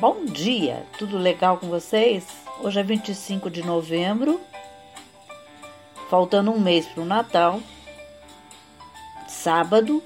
[0.00, 2.24] Bom dia, tudo legal com vocês?
[2.60, 4.40] Hoje é 25 de novembro,
[6.08, 7.60] faltando um mês para o Natal,
[9.26, 10.00] sábado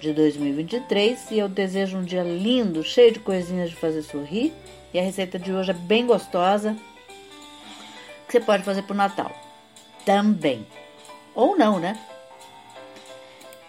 [0.00, 4.50] de 2023, e eu desejo um dia lindo, cheio de coisinhas de fazer sorrir.
[4.94, 6.74] E a receita de hoje é bem gostosa,
[8.26, 9.30] que você pode fazer para o Natal
[10.06, 10.66] também.
[11.34, 11.98] Ou não, né?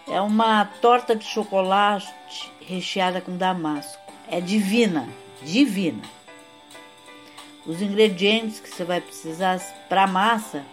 [0.08, 4.00] É uma torta de chocolate recheada com damasco.
[4.30, 5.06] É divina
[5.42, 6.02] divina.
[7.66, 10.64] Os ingredientes que você vai precisar para a massa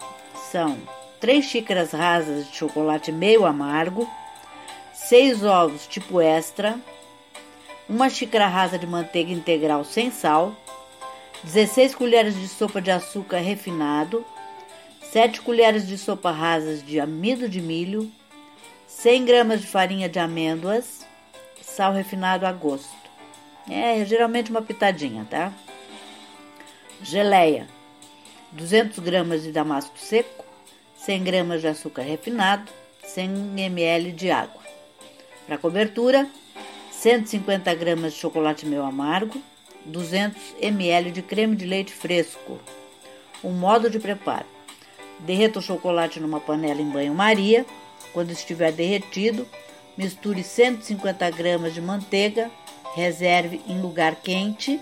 [0.52, 0.78] são
[1.20, 4.10] 3 xícaras rasas de chocolate meio amargo,
[4.94, 6.80] 6 ovos tipo extra,
[7.90, 10.56] uma xícara rasa de manteiga integral sem sal,
[11.44, 14.26] 16 colheres de sopa de açúcar refinado,
[15.12, 18.12] 7 colheres de sopa rasas de amido de milho,
[18.88, 21.06] 100 gramas de farinha de amêndoas,
[21.62, 23.03] sal refinado a gosto.
[23.70, 25.54] É geralmente uma pitadinha, tá?
[27.02, 27.68] Geleia:
[28.52, 30.46] 200 gramas de damasco seco,
[30.98, 32.70] 100 gramas de açúcar refinado,
[33.06, 34.62] 100 ml de água.
[35.48, 36.28] Para cobertura,
[36.92, 39.42] 150 gramas de chocolate meio amargo,
[39.86, 42.60] 200 ml de creme de leite fresco.
[43.42, 44.46] Um modo de preparo:
[45.20, 47.66] derreta o chocolate numa panela em banho-maria.
[48.12, 49.48] Quando estiver derretido,
[49.98, 52.52] misture 150 gramas de manteiga
[52.96, 54.80] Reserve em lugar quente.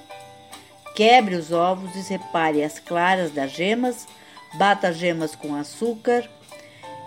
[0.95, 4.07] Quebre os ovos e separe as claras das gemas.
[4.55, 6.29] Bata as gemas com açúcar.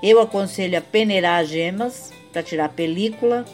[0.02, 3.44] Eu aconselho a peneirar as gemas para tirar a película.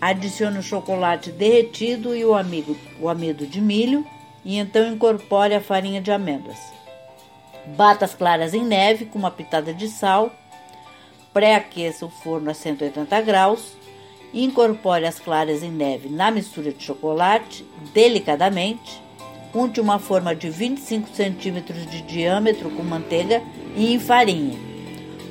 [0.00, 4.06] Adicione o chocolate derretido e o, amigo, o amido de milho
[4.44, 6.58] e então incorpore a farinha de amêndoas.
[7.76, 10.30] Bata as claras em neve com uma pitada de sal.
[11.32, 13.76] Pré-aqueça o forno a 180 graus
[14.32, 19.02] Incorpore as claras em neve na mistura de chocolate delicadamente.
[19.54, 23.42] Unte uma forma de 25 centímetros de diâmetro com manteiga
[23.74, 24.58] e enfarinhe.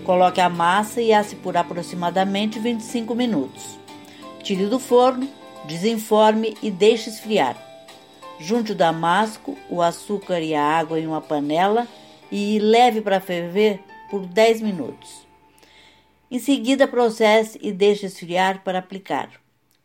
[0.03, 3.77] Coloque a massa e asse por aproximadamente 25 minutos.
[4.41, 5.29] Tire do forno,
[5.65, 7.55] desenforme e deixe esfriar.
[8.39, 11.87] Junte o damasco, o açúcar e a água em uma panela
[12.31, 13.79] e leve para ferver
[14.09, 15.26] por 10 minutos.
[16.29, 19.29] Em seguida, processe e deixe esfriar para aplicar.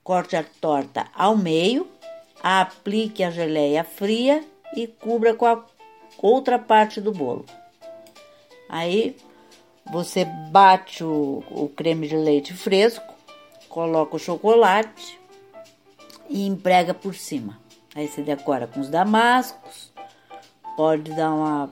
[0.02, 1.88] Corte a torta ao meio,
[2.42, 4.44] aplique a geleia fria
[4.76, 5.64] e cubra com a
[6.18, 7.44] outra parte do bolo.
[8.68, 9.16] Aí
[9.90, 13.14] você bate o, o creme de leite fresco,
[13.68, 15.20] coloca o chocolate
[16.28, 17.60] e emprega por cima.
[17.94, 19.92] Aí você decora com os damascos,
[20.76, 21.70] pode dar uma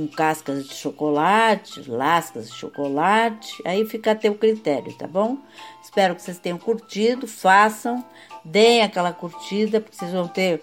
[0.00, 5.36] com cascas de chocolate, lascas de chocolate, aí fica a teu critério, tá bom?
[5.82, 8.02] Espero que vocês tenham curtido, façam,
[8.42, 10.62] deem aquela curtida, porque vocês vão ter,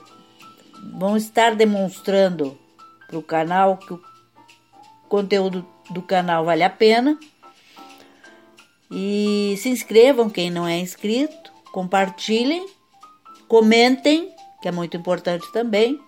[0.97, 2.57] vão estar demonstrando
[3.07, 4.01] para o canal que o
[5.07, 7.17] conteúdo do canal vale a pena.
[8.89, 12.65] E se inscrevam quem não é inscrito, compartilhem,
[13.47, 15.99] comentem, que é muito importante também.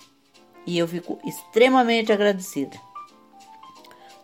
[0.66, 2.89] E eu fico extremamente agradecida.